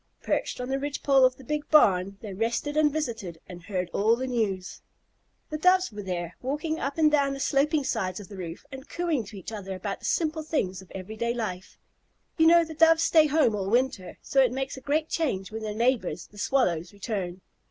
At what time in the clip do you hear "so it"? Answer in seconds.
14.23-14.51